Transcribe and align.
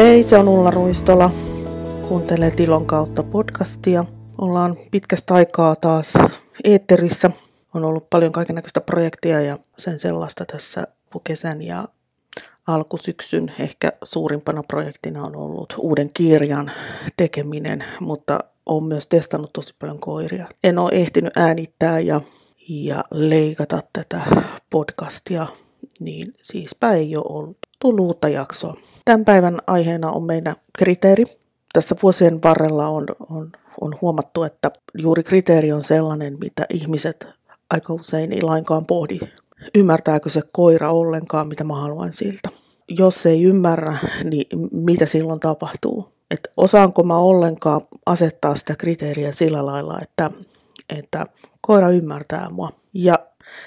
Hei, 0.00 0.22
se 0.22 0.38
on 0.38 0.48
Ulla 0.48 0.70
Ruistola. 0.70 1.30
Kuuntelee 2.08 2.50
Tilon 2.50 2.86
kautta 2.86 3.22
podcastia. 3.22 4.04
Ollaan 4.38 4.76
pitkästä 4.90 5.34
aikaa 5.34 5.76
taas 5.76 6.12
eetterissä. 6.64 7.30
On 7.74 7.84
ollut 7.84 8.10
paljon 8.10 8.32
kaikenlaista 8.32 8.80
projektia 8.80 9.40
ja 9.40 9.58
sen 9.78 9.98
sellaista 9.98 10.44
tässä 10.44 10.86
kesän 11.24 11.62
ja 11.62 11.84
alkusyksyn. 12.66 13.52
Ehkä 13.58 13.92
suurimpana 14.04 14.62
projektina 14.62 15.24
on 15.24 15.36
ollut 15.36 15.74
uuden 15.78 16.10
kirjan 16.14 16.70
tekeminen, 17.16 17.84
mutta 18.00 18.38
olen 18.66 18.84
myös 18.84 19.06
testannut 19.06 19.52
tosi 19.52 19.74
paljon 19.78 19.98
koiria. 19.98 20.46
En 20.64 20.78
ole 20.78 20.90
ehtinyt 20.92 21.36
äänittää 21.36 22.00
ja, 22.00 22.20
ja 22.68 23.04
leikata 23.10 23.82
tätä 23.92 24.20
podcastia, 24.70 25.46
niin 26.00 26.34
siispä 26.40 26.92
ei 26.92 27.16
ole 27.16 27.24
ollut 27.28 27.58
tullut 27.78 28.06
uutta 28.06 28.28
jaksoa. 28.28 28.74
Tämän 29.10 29.24
päivän 29.24 29.58
aiheena 29.66 30.10
on 30.10 30.22
meidän 30.22 30.54
kriteeri. 30.78 31.24
Tässä 31.72 31.94
vuosien 32.02 32.42
varrella 32.42 32.88
on, 32.88 33.06
on, 33.30 33.52
on 33.80 33.98
huomattu, 34.00 34.42
että 34.42 34.70
juuri 34.98 35.22
kriteeri 35.22 35.72
on 35.72 35.82
sellainen, 35.82 36.38
mitä 36.40 36.66
ihmiset 36.68 37.26
aika 37.70 37.92
usein 37.92 38.32
ei 38.32 38.42
lainkaan 38.42 38.86
pohdi. 38.86 39.18
Ymmärtääkö 39.74 40.30
se 40.30 40.40
koira 40.52 40.90
ollenkaan, 40.90 41.48
mitä 41.48 41.64
mä 41.64 41.74
haluan 41.74 42.12
siltä? 42.12 42.48
Jos 42.88 43.26
ei 43.26 43.42
ymmärrä, 43.42 43.98
niin 44.24 44.46
mitä 44.72 45.06
silloin 45.06 45.40
tapahtuu? 45.40 46.08
Et 46.30 46.52
osaanko 46.56 47.02
mä 47.02 47.16
ollenkaan 47.16 47.80
asettaa 48.06 48.56
sitä 48.56 48.76
kriteeriä 48.76 49.32
sillä 49.32 49.66
lailla, 49.66 49.98
että, 50.02 50.30
että 50.98 51.26
koira 51.60 51.90
ymmärtää 51.90 52.50
mua. 52.50 52.72
Ja 52.94 53.18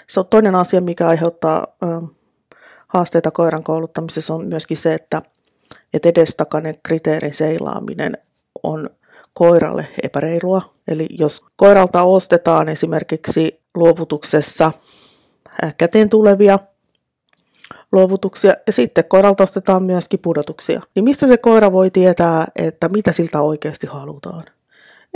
se 0.07 0.19
on 0.19 0.28
toinen 0.28 0.55
asia, 0.55 0.81
mikä 0.81 1.07
aiheuttaa 1.07 1.67
ö, 1.83 1.88
haasteita 2.88 3.31
koiran 3.31 3.63
kouluttamisessa 3.63 4.33
on 4.33 4.45
myöskin 4.45 4.78
se, 4.78 4.94
että, 4.94 5.22
että 5.94 6.09
edestakainen 6.09 6.75
kriteerin 6.83 7.33
seilaaminen 7.33 8.17
on 8.63 8.89
koiralle 9.33 9.88
epäreilua. 10.03 10.73
Eli 10.88 11.08
jos 11.09 11.45
koiralta 11.55 12.03
ostetaan 12.03 12.69
esimerkiksi 12.69 13.61
luovutuksessa 13.75 14.72
käteen 15.77 16.09
tulevia 16.09 16.59
luovutuksia 17.91 18.55
ja 18.67 18.73
sitten 18.73 19.05
koiralta 19.05 19.44
ostetaan 19.44 19.83
myöskin 19.83 20.19
pudotuksia, 20.19 20.81
niin 20.95 21.03
mistä 21.03 21.27
se 21.27 21.38
koira 21.38 21.72
voi 21.72 21.91
tietää, 21.91 22.47
että 22.55 22.89
mitä 22.89 23.11
siltä 23.11 23.41
oikeasti 23.41 23.88
halutaan? 23.88 24.44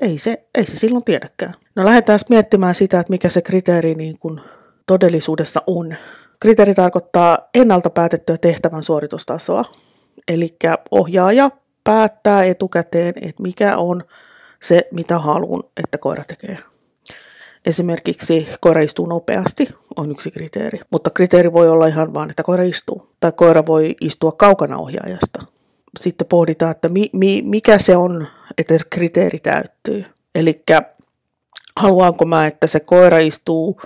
Ei 0.01 0.17
se, 0.19 0.45
ei 0.55 0.65
se 0.65 0.77
silloin 0.77 1.03
tiedäkään. 1.03 1.53
No 1.75 1.85
lähdetään 1.85 2.19
miettimään 2.29 2.75
sitä, 2.75 2.99
että 2.99 3.11
mikä 3.11 3.29
se 3.29 3.41
kriteeri 3.41 3.95
niin 3.95 4.19
kuin 4.19 4.41
todellisuudessa 4.87 5.61
on. 5.67 5.95
Kriteeri 6.39 6.73
tarkoittaa 6.73 7.37
ennalta 7.53 7.89
päätettyä 7.89 8.37
tehtävän 8.37 8.83
suoritustasoa. 8.83 9.63
Eli 10.27 10.55
ohjaaja 10.91 11.51
päättää 11.83 12.43
etukäteen, 12.43 13.13
että 13.21 13.43
mikä 13.43 13.77
on 13.77 14.03
se, 14.63 14.87
mitä 14.93 15.19
haluan, 15.19 15.63
että 15.83 15.97
koira 15.97 16.23
tekee. 16.23 16.57
Esimerkiksi 17.65 18.47
koira 18.61 18.81
istuu 18.81 19.05
nopeasti 19.05 19.69
on 19.95 20.11
yksi 20.11 20.31
kriteeri, 20.31 20.79
mutta 20.91 21.09
kriteeri 21.09 21.53
voi 21.53 21.69
olla 21.69 21.87
ihan 21.87 22.13
vaan, 22.13 22.29
että 22.29 22.43
koira 22.43 22.63
istuu. 22.63 23.09
Tai 23.19 23.31
koira 23.31 23.65
voi 23.65 23.95
istua 24.01 24.31
kaukana 24.31 24.77
ohjaajasta. 24.77 25.39
Sitten 25.99 26.27
pohditaan, 26.27 26.71
että 26.71 26.89
mi, 26.89 27.09
mi, 27.13 27.41
mikä 27.45 27.79
se 27.79 27.97
on, 27.97 28.27
että 28.57 28.77
kriteeri 28.89 29.39
täyttyy. 29.39 30.05
Eli 30.35 30.63
haluanko 31.75 32.25
mä, 32.25 32.47
että 32.47 32.67
se 32.67 32.79
koira 32.79 33.17
istuu 33.17 33.81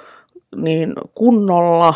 niin 0.56 0.94
kunnolla 1.16 1.94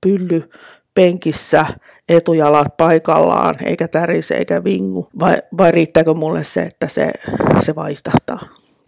pylly 0.00 0.50
penkissä, 0.98 1.66
etujalat 2.08 2.76
paikallaan, 2.76 3.54
eikä 3.64 3.88
tärise 3.88 4.34
eikä 4.34 4.64
vingu, 4.64 5.08
vai, 5.20 5.42
vai 5.58 5.72
riittääkö 5.72 6.14
mulle 6.14 6.44
se, 6.44 6.62
että 6.62 6.88
se, 6.88 7.12
se 7.60 7.74
vaistahtaa. 7.74 8.38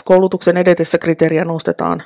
Koulutuksen 0.04 0.56
edetessä 0.56 0.99
kriteeriä 0.99 1.44
nostetaan, 1.44 2.03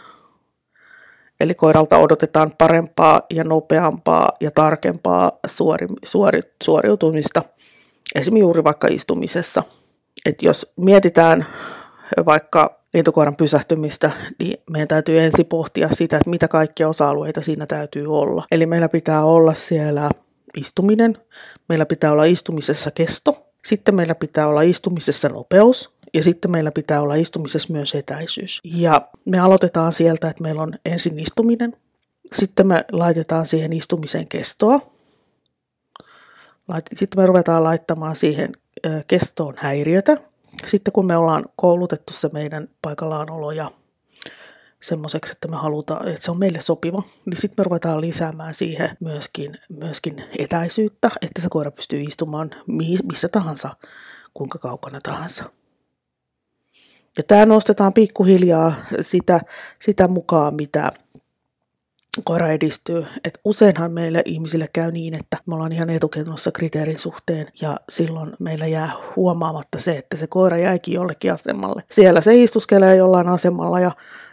eli 1.41 1.55
koiralta 1.55 1.99
odotetaan 1.99 2.51
parempaa 2.59 3.21
ja 3.31 3.45
nopeampaa 3.45 4.29
ja 4.41 4.51
tarkempaa 4.51 5.33
suori, 5.47 5.87
suori, 6.05 6.41
suoriutumista, 6.63 7.43
esimerkiksi 8.15 8.41
juuri 8.41 8.65
vaikka 8.65 8.89
istumisessa. 8.91 9.63
Et 10.27 10.43
jos 10.43 10.73
mietitään 10.77 11.47
vaikka 12.27 12.81
lintukoiran 12.95 13.37
pysähtymistä, 13.37 14.11
niin 14.39 14.63
meidän 14.71 14.89
täytyy 14.89 15.21
ensin 15.21 15.47
pohtia 15.47 15.89
sitä, 15.93 16.17
että 16.17 16.31
mitä 16.31 16.49
kaikkia 16.49 16.89
osa-alueita 16.89 17.43
siinä 17.43 17.67
täytyy 17.67 18.07
olla. 18.07 18.45
Eli 18.51 18.67
meillä 18.67 18.89
pitää 18.89 19.25
olla 19.25 19.55
siellä 19.55 20.11
istuminen, 20.57 21.19
meillä 21.69 21.87
pitää 21.87 22.13
olla 22.13 22.25
istumisessa 22.25 22.91
kesto, 22.91 23.47
sitten 23.65 23.95
meillä 23.95 24.15
pitää 24.15 24.47
olla 24.47 24.63
istumisessa 24.63 25.29
nopeus 25.29 25.95
ja 26.15 26.23
sitten 26.23 26.51
meillä 26.51 26.71
pitää 26.73 27.01
olla 27.01 27.15
istumisessa 27.15 27.73
myös 27.73 27.95
etäisyys. 27.95 28.61
Ja 28.65 29.09
me 29.25 29.39
aloitetaan 29.39 29.93
sieltä, 29.93 30.29
että 30.29 30.43
meillä 30.43 30.63
on 30.63 30.75
ensin 30.85 31.19
istuminen, 31.19 31.77
sitten 32.33 32.67
me 32.67 32.85
laitetaan 32.93 33.47
siihen 33.47 33.73
istumisen 33.73 34.29
kestoa, 34.29 34.81
sitten 36.95 37.23
me 37.23 37.27
ruvetaan 37.27 37.65
laittamaan 37.65 38.17
siihen 38.17 38.53
kestoon 39.07 39.55
häiriötä, 39.57 40.17
sitten 40.67 40.93
kun 40.93 41.07
me 41.07 41.17
ollaan 41.17 41.45
koulutettu 41.57 42.13
se 42.13 42.31
meidän 42.33 42.69
paikallaanolo 42.83 43.53
ja 43.53 43.71
semmoiseksi, 44.83 45.33
että 45.33 45.49
me 45.49 45.57
halutaan, 45.57 46.09
että 46.09 46.25
se 46.25 46.31
on 46.31 46.39
meille 46.39 46.61
sopiva, 46.61 47.03
niin 47.27 47.37
sitten 47.37 47.55
me 47.59 47.65
ruvetaan 47.65 48.01
lisäämään 48.01 48.55
siihen 48.55 48.97
myöskin, 49.01 49.59
myöskin 49.69 50.25
etäisyyttä, 50.39 51.11
että 51.23 51.43
se 51.43 51.49
koira 51.51 51.71
pystyy 51.71 52.01
istumaan 52.01 52.51
missä 53.05 53.29
tahansa, 53.29 53.77
kuinka 54.35 54.59
kaukana 54.59 55.01
tahansa. 55.01 55.45
Ja 57.17 57.23
tämä 57.23 57.47
nostetaan 57.47 57.93
pikkuhiljaa 57.93 58.75
sitä, 59.01 59.41
sitä 59.83 60.09
mukaan, 60.09 60.55
mitä 60.55 60.93
koira 62.25 62.49
edistyy. 62.49 63.07
Et 63.25 63.41
useinhan 63.45 63.93
meille 63.93 64.23
ihmisille 64.25 64.69
käy 64.73 64.93
niin, 64.93 65.15
että 65.15 65.37
me 65.47 65.55
ollaan 65.55 65.73
ihan 65.73 65.91
etukenossa 65.91 66.53
kriteerin 66.53 66.99
suhteen 66.99 67.47
ja 67.61 67.77
silloin 67.89 68.33
meillä 68.39 68.67
jää 68.67 68.93
huomaamatta 69.17 69.81
se, 69.81 69.97
että 69.97 70.17
se 70.17 70.27
koira 70.27 70.59
jäikin 70.59 70.95
jollekin 70.95 71.33
asemalle. 71.33 71.83
Siellä 71.91 72.21
se 72.21 72.35
istuskelee 72.35 72.97
jollain 72.97 73.29
asemalla 73.29 73.81
ja, 73.81 73.91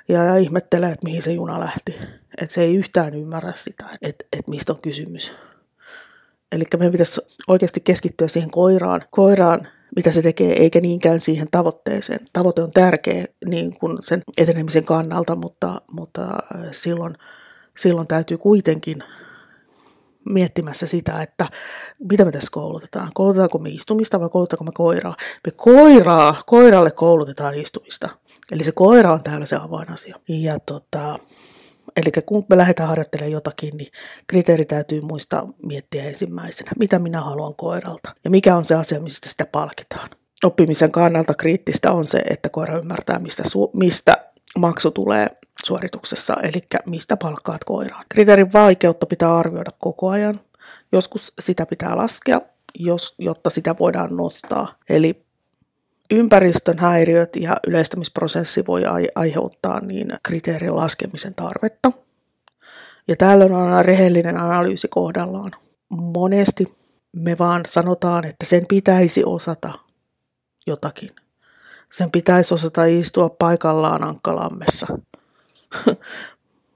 ja, 0.08 0.24
ja 0.24 0.36
ihmettelee, 0.36 0.92
että 0.92 1.06
mihin 1.06 1.22
se 1.22 1.32
juna 1.32 1.60
lähti. 1.60 1.96
Että 2.42 2.54
se 2.54 2.62
ei 2.62 2.76
yhtään 2.76 3.16
ymmärrä 3.16 3.52
sitä, 3.56 3.86
että, 4.02 4.26
että 4.34 4.52
mistä 4.52 4.74
on 4.74 4.80
kysymys. 4.84 5.32
Eli 6.52 6.64
meidän 6.78 6.92
pitäisi 6.92 7.22
oikeasti 7.48 7.80
keskittyä 7.80 8.28
siihen 8.28 8.52
koiraan, 8.52 9.02
koiraan 9.10 9.68
mitä 9.96 10.12
se 10.12 10.22
tekee, 10.22 10.54
eikä 10.54 10.82
niinkään 10.82 11.20
siihen 11.20 11.48
tavoitteeseen. 11.52 12.20
Tavoite 12.34 12.62
on 12.62 12.72
tärkeä 12.72 13.26
niin 13.46 13.80
kuin 13.80 13.98
sen 14.02 14.22
etenemisen 14.38 14.86
kannalta, 14.86 15.36
mutta, 15.36 15.82
mutta 15.92 16.28
silloin 16.72 17.16
silloin 17.78 18.08
täytyy 18.08 18.38
kuitenkin 18.38 19.04
miettimässä 20.30 20.88
sitä, 20.88 21.22
että 21.22 21.48
mitä 22.10 22.26
me 22.26 22.32
tässä 22.32 22.52
koulutetaan. 22.52 23.12
Koulutetaanko 23.14 23.58
me 23.58 23.70
istumista 23.70 24.20
vai 24.20 24.30
koulutetaanko 24.30 24.64
me 24.64 24.72
koiraa? 24.74 25.16
Me 25.46 25.52
koiraa, 25.52 26.44
koiralle 26.46 26.92
koulutetaan 26.92 27.56
istumista. 27.56 28.10
Eli 28.52 28.64
se 28.64 28.72
koira 28.72 29.14
on 29.14 29.24
täällä 29.24 29.46
se 29.46 29.56
avainasia. 29.56 30.20
Ja 30.28 30.60
tota, 30.60 31.20
eli 31.96 32.12
kun 32.26 32.46
me 32.50 32.58
lähdetään 32.58 32.90
harjoittelemaan 32.90 33.32
jotakin, 33.32 33.78
niin 33.78 33.92
kriteeri 34.28 34.66
täytyy 34.66 35.02
muistaa 35.02 35.48
miettiä 35.66 36.04
ensimmäisenä, 36.04 36.72
mitä 36.80 37.00
minä 37.00 37.22
haluan 37.22 37.56
koiralta 37.56 38.16
ja 38.24 38.30
mikä 38.30 38.56
on 38.56 38.66
se 38.66 38.76
asia, 38.76 39.00
mistä 39.00 39.30
sitä 39.30 39.46
palkitaan. 39.46 40.10
Oppimisen 40.44 40.92
kannalta 40.92 41.34
kriittistä 41.34 41.92
on 41.92 42.08
se, 42.08 42.22
että 42.30 42.50
koira 42.50 42.78
ymmärtää, 42.78 43.20
mistä, 43.20 43.44
su- 43.44 43.80
mistä 43.80 44.26
maksu 44.58 44.92
tulee 44.92 45.28
suorituksessa, 45.66 46.36
eli 46.44 46.62
mistä 46.86 47.18
palkkaat 47.18 47.64
koiraan. 47.64 48.06
Kriteerin 48.10 48.54
vaikeutta 48.54 49.06
pitää 49.06 49.38
arvioida 49.38 49.72
koko 49.80 50.10
ajan. 50.10 50.40
Joskus 50.92 51.34
sitä 51.40 51.66
pitää 51.66 51.98
laskea, 51.98 52.42
jos, 52.76 53.16
jotta 53.20 53.50
sitä 53.50 53.76
voidaan 53.80 54.16
nostaa. 54.18 54.76
Eli 54.90 55.24
ympäristön 56.12 56.80
häiriöt 56.80 57.36
ja 57.36 57.58
yleistämisprosessi 57.68 58.66
voi 58.68 58.84
aiheuttaa 59.16 59.80
niin 59.80 60.14
kriteerin 60.24 60.76
laskemisen 60.76 61.36
tarvetta. 61.36 61.92
Ja 63.08 63.16
tällöin 63.16 63.54
on 63.54 63.86
rehellinen 63.86 64.38
analyysi 64.38 64.88
kohdallaan. 64.88 65.52
Monesti 65.90 66.78
me 67.12 67.38
vaan 67.38 67.64
sanotaan, 67.68 68.26
että 68.26 68.46
sen 68.46 68.66
pitäisi 68.70 69.24
osata 69.26 69.74
jotakin. 70.68 71.16
Sen 71.92 72.12
pitäisi 72.12 72.54
osata 72.54 72.86
istua 72.86 73.30
paikallaan 73.30 74.04
ankkalammessa. 74.04 74.88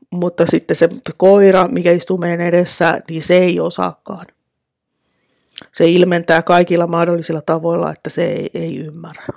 Mutta 0.09 0.45
sitten 0.45 0.75
se 0.75 0.89
koira, 1.17 1.67
mikä 1.67 1.91
istuu 1.91 2.17
meidän 2.17 2.41
edessä, 2.41 2.99
niin 3.09 3.23
se 3.23 3.37
ei 3.37 3.59
osaakaan. 3.59 4.25
Se 5.73 5.89
ilmentää 5.89 6.41
kaikilla 6.41 6.87
mahdollisilla 6.87 7.41
tavoilla, 7.41 7.91
että 7.91 8.09
se 8.09 8.23
ei, 8.23 8.49
ei 8.53 8.77
ymmärrä. 8.77 9.27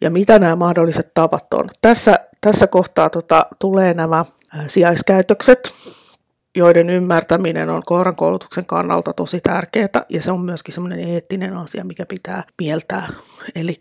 Ja 0.00 0.10
mitä 0.10 0.38
nämä 0.38 0.56
mahdolliset 0.56 1.14
tavat 1.14 1.54
on? 1.54 1.68
Tässä, 1.80 2.18
tässä 2.40 2.66
kohtaa 2.66 3.10
tota, 3.10 3.46
tulee 3.58 3.94
nämä 3.94 4.24
sijaiskäytökset. 4.68 5.72
joiden 6.56 6.90
ymmärtäminen 6.90 7.70
on 7.70 7.82
koiran 7.86 8.16
koulutuksen 8.16 8.66
kannalta 8.66 9.12
tosi 9.12 9.40
tärkeää 9.40 10.04
ja 10.08 10.22
se 10.22 10.30
on 10.30 10.40
myöskin 10.40 10.74
semmoinen 10.74 11.08
eettinen 11.08 11.56
asia, 11.56 11.84
mikä 11.84 12.06
pitää 12.06 12.42
mieltää. 12.60 13.08
Eli 13.54 13.80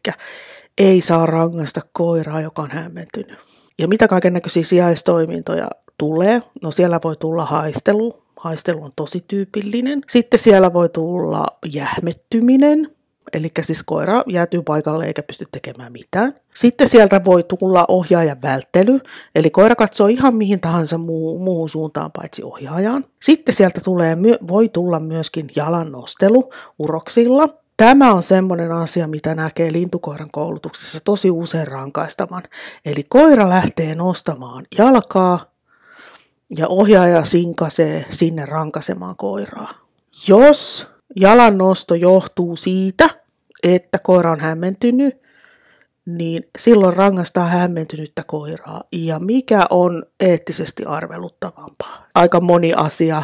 ei 0.77 1.01
saa 1.01 1.25
rangaista 1.25 1.81
koiraa, 1.93 2.41
joka 2.41 2.61
on 2.61 2.71
hämmentynyt. 2.71 3.50
Ja 3.79 3.88
mitä 3.88 4.07
kaiken 4.07 4.33
näköisiä 4.33 4.63
sijaistoimintoja 4.63 5.69
tulee? 5.97 6.41
No 6.62 6.71
siellä 6.71 7.00
voi 7.03 7.15
tulla 7.15 7.45
haistelu. 7.45 8.23
Haistelu 8.38 8.83
on 8.83 8.91
tosi 8.95 9.23
tyypillinen. 9.27 10.01
Sitten 10.09 10.39
siellä 10.39 10.73
voi 10.73 10.89
tulla 10.89 11.45
jähmettyminen, 11.65 12.88
Eli 13.33 13.51
siis 13.62 13.83
koira 13.83 14.23
jäätyy 14.27 14.62
paikalle 14.62 15.06
eikä 15.06 15.23
pysty 15.23 15.47
tekemään 15.51 15.91
mitään. 15.91 16.33
Sitten 16.53 16.88
sieltä 16.88 17.25
voi 17.25 17.44
tulla 17.44 17.85
ohjaajan 17.88 18.41
välttely, 18.41 19.00
eli 19.35 19.50
koira 19.50 19.75
katsoo 19.75 20.07
ihan 20.07 20.35
mihin 20.35 20.59
tahansa 20.59 20.97
muu, 20.97 21.39
muuhun 21.39 21.69
suuntaan 21.69 22.12
paitsi 22.12 22.44
ohjaajaan. 22.44 23.06
Sitten 23.21 23.56
sieltä 23.56 23.81
tulee, 23.81 24.17
voi 24.47 24.69
tulla 24.69 25.00
myöskin 25.00 25.47
jalan 25.56 25.91
nostelu 25.91 26.50
uroksilla. 26.79 27.50
Tämä 27.81 28.13
on 28.13 28.23
semmoinen 28.23 28.71
asia, 28.71 29.07
mitä 29.07 29.35
näkee 29.35 29.71
lintukoiran 29.71 30.29
koulutuksessa 30.31 30.99
tosi 31.05 31.31
usein 31.31 31.67
rankaistavan. 31.67 32.43
Eli 32.85 33.03
koira 33.09 33.49
lähtee 33.49 33.95
nostamaan 33.95 34.65
jalkaa 34.77 35.45
ja 36.57 36.67
ohjaaja 36.67 37.25
sinkasee 37.25 38.05
sinne 38.09 38.45
rankasemaan 38.45 39.15
koiraa. 39.17 39.73
Jos 40.27 40.87
jalan 41.15 41.57
nosto 41.57 41.95
johtuu 41.95 42.55
siitä, 42.55 43.09
että 43.63 43.99
koira 43.99 44.31
on 44.31 44.39
hämmentynyt, 44.39 45.21
niin 46.05 46.49
silloin 46.57 46.95
rangaistaan 46.95 47.49
hämmentynyttä 47.49 48.23
koiraa. 48.27 48.83
Ja 48.91 49.19
mikä 49.19 49.65
on 49.69 50.03
eettisesti 50.19 50.85
arveluttavampaa? 50.85 52.07
Aika 52.15 52.41
moni 52.41 52.73
asia 52.73 53.21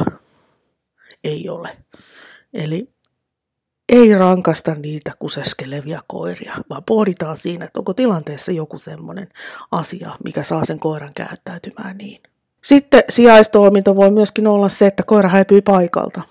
ei 1.24 1.50
ole. 1.50 1.78
Eli 2.54 2.97
ei 3.90 4.16
rankasta 4.16 4.76
niitä 4.76 5.12
kuseskelevia 5.20 6.00
koiria, 6.08 6.56
vaan 6.70 6.84
pohditaan 6.84 7.38
siinä, 7.38 7.66
että 7.66 7.80
onko 7.80 7.94
tilanteessa 7.94 8.52
joku 8.52 8.80
semmoinen 8.80 9.28
asia, 9.72 10.12
mikä 10.24 10.44
saa 10.44 10.66
sen 10.66 10.80
koiran 10.80 11.14
käyttäytymään 11.14 11.98
niin. 11.98 12.22
Sitten 12.64 13.04
sijaistoiminto 13.10 13.96
voi 13.96 14.12
myöskin 14.12 14.48
olla 14.48 14.70
se, 14.70 14.88
että 14.88 15.04
koira 15.04 15.30
häipyy 15.30 15.62
paikalta. 15.62 16.22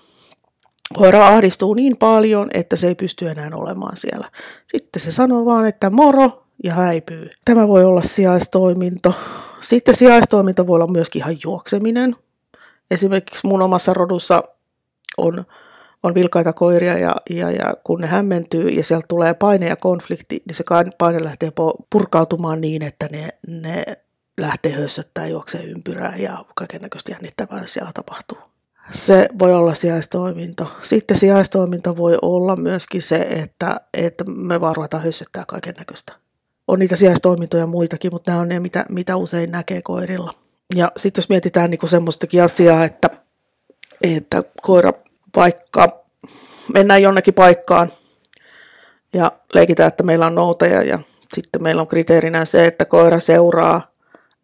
Koira 0.93 1.27
ahdistuu 1.27 1.73
niin 1.73 1.97
paljon, 1.97 2.49
että 2.53 2.75
se 2.75 2.87
ei 2.87 2.95
pysty 2.95 3.27
enää 3.29 3.49
olemaan 3.53 3.97
siellä. 3.97 4.27
Sitten 4.67 5.01
se 5.01 5.11
sanoo 5.11 5.45
vaan, 5.45 5.67
että 5.67 5.89
moro 5.89 6.43
ja 6.63 6.73
häipyy. 6.73 7.29
Tämä 7.45 7.67
voi 7.67 7.83
olla 7.83 8.01
sijaistoiminto. 8.01 9.13
Sitten 9.61 9.95
sijaistoiminto 9.95 10.67
voi 10.67 10.75
olla 10.75 10.87
myöskin 10.87 11.19
ihan 11.19 11.37
juokseminen. 11.43 12.15
Esimerkiksi 12.91 13.47
mun 13.47 13.61
omassa 13.61 13.93
rodussa 13.93 14.43
on, 15.17 15.45
on 16.03 16.13
vilkaita 16.13 16.53
koiria 16.53 16.97
ja, 16.97 17.15
ja, 17.29 17.51
ja 17.51 17.73
kun 17.83 18.01
ne 18.01 18.07
hämmentyy 18.07 18.69
ja 18.69 18.83
sieltä 18.83 19.05
tulee 19.07 19.33
paine 19.33 19.67
ja 19.67 19.75
konflikti, 19.75 20.43
niin 20.45 20.55
se 20.55 20.63
paine 20.97 21.23
lähtee 21.23 21.51
purkautumaan 21.89 22.61
niin, 22.61 22.81
että 22.81 23.09
ne, 23.11 23.29
ne 23.47 23.83
lähtee 24.37 24.71
hössöttää 24.71 25.27
juoksee 25.27 25.63
ympyrää 25.63 26.15
ja 26.17 26.45
kaiken 26.55 26.81
näköistä 26.81 27.11
jännittävää 27.11 27.63
siellä 27.65 27.91
tapahtuu. 27.93 28.37
Se 28.91 29.29
voi 29.39 29.53
olla 29.53 29.75
sijaistoiminto. 29.75 30.71
Sitten 30.81 31.17
sijaistoiminto 31.17 31.97
voi 31.97 32.17
olla 32.21 32.55
myöskin 32.55 33.01
se, 33.01 33.15
että, 33.15 33.81
että 33.93 34.23
me 34.23 34.61
vaan 34.61 34.75
ruvetaan 34.75 35.03
hössöttää 35.03 35.43
kaiken 35.47 35.73
näköistä. 35.77 36.13
On 36.67 36.79
niitä 36.79 36.95
sijaistoimintoja 36.95 37.67
muitakin, 37.67 38.11
mutta 38.13 38.31
nämä 38.31 38.41
on 38.41 38.47
ne, 38.47 38.59
mitä, 38.59 38.85
mitä 38.89 39.15
usein 39.15 39.51
näkee 39.51 39.81
koirilla. 39.81 40.33
Ja 40.75 40.91
sitten 40.97 41.21
jos 41.21 41.29
mietitään 41.29 41.69
niin 41.69 41.89
semmoistakin 41.89 42.43
asiaa, 42.43 42.85
että, 42.85 43.09
että 44.01 44.43
koira 44.61 44.91
vaikka 45.35 46.05
mennään 46.73 47.01
jonnekin 47.01 47.33
paikkaan 47.33 47.91
ja 49.13 49.31
leikitään, 49.53 49.87
että 49.87 50.03
meillä 50.03 50.25
on 50.25 50.35
noutaja 50.35 50.83
ja 50.83 50.99
sitten 51.33 51.63
meillä 51.63 51.81
on 51.81 51.87
kriteerinä 51.87 52.45
se, 52.45 52.65
että 52.65 52.85
koira 52.85 53.19
seuraa 53.19 53.91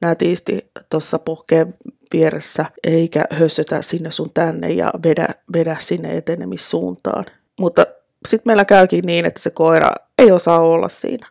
nätisti 0.02 0.72
tuossa 0.90 1.20
puhkeen 1.20 1.76
vieressä, 2.14 2.66
eikä 2.84 3.26
hössötä 3.32 3.82
sinne 3.82 4.12
sun 4.12 4.32
tänne 4.34 4.70
ja 4.70 4.92
vedä, 5.04 5.28
vedä 5.54 5.78
sinne 5.80 6.18
etenemissuuntaan. 6.18 7.26
Mutta 7.60 7.86
sitten 8.28 8.50
meillä 8.50 8.66
käykin 8.66 9.06
niin, 9.06 9.26
että 9.26 9.42
se 9.42 9.50
koira 9.50 9.92
ei 10.18 10.32
osaa 10.32 10.60
olla 10.60 10.90
siinä 10.90 11.28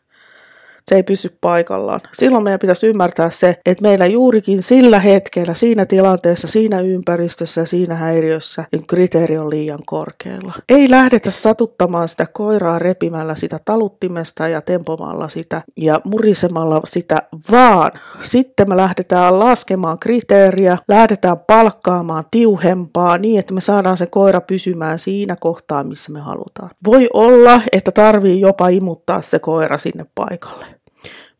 se 0.88 0.94
ei 0.94 1.02
pysy 1.02 1.36
paikallaan. 1.40 2.00
Silloin 2.12 2.44
meidän 2.44 2.60
pitäisi 2.60 2.86
ymmärtää 2.86 3.30
se, 3.30 3.60
että 3.66 3.82
meillä 3.82 4.06
juurikin 4.06 4.62
sillä 4.62 4.98
hetkellä, 4.98 5.54
siinä 5.54 5.86
tilanteessa, 5.86 6.48
siinä 6.48 6.80
ympäristössä 6.80 7.60
ja 7.60 7.66
siinä 7.66 7.94
häiriössä, 7.94 8.64
niin 8.72 8.86
kriteeri 8.86 9.38
on 9.38 9.50
liian 9.50 9.78
korkealla. 9.86 10.52
Ei 10.68 10.90
lähdetä 10.90 11.30
satuttamaan 11.30 12.08
sitä 12.08 12.26
koiraa 12.32 12.78
repimällä 12.78 13.34
sitä 13.34 13.60
taluttimesta 13.64 14.48
ja 14.48 14.60
tempomalla 14.60 15.28
sitä 15.28 15.62
ja 15.76 16.00
murisemalla 16.04 16.80
sitä, 16.84 17.22
vaan 17.50 17.90
sitten 18.22 18.68
me 18.68 18.76
lähdetään 18.76 19.38
laskemaan 19.38 19.98
kriteeriä, 19.98 20.78
lähdetään 20.88 21.38
palkkaamaan 21.38 22.24
tiuhempaa 22.30 23.18
niin, 23.18 23.38
että 23.38 23.54
me 23.54 23.60
saadaan 23.60 23.96
se 23.96 24.06
koira 24.06 24.40
pysymään 24.40 24.98
siinä 24.98 25.36
kohtaa, 25.40 25.84
missä 25.84 26.12
me 26.12 26.20
halutaan. 26.20 26.70
Voi 26.86 27.08
olla, 27.12 27.60
että 27.72 27.92
tarvii 27.92 28.40
jopa 28.40 28.68
imuttaa 28.68 29.22
se 29.22 29.38
koira 29.38 29.78
sinne 29.78 30.06
paikalle. 30.14 30.66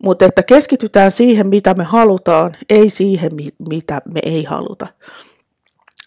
Mutta 0.03 0.25
että 0.25 0.43
keskitytään 0.43 1.13
siihen, 1.13 1.49
mitä 1.49 1.75
me 1.75 1.85
halutaan, 1.85 2.57
ei 2.71 2.91
siihen, 2.91 3.33
mitä 3.69 4.03
me 4.15 4.21
ei 4.23 4.45
haluta. 4.45 4.87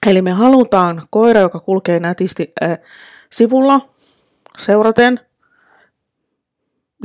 Eli 0.07 0.21
me 0.21 0.31
halutaan 0.31 1.07
koira, 1.09 1.41
joka 1.41 1.59
kulkee 1.59 1.99
nätisti 1.99 2.51
äh, 2.63 2.77
sivulla 3.31 3.89
seuraten, 4.57 5.19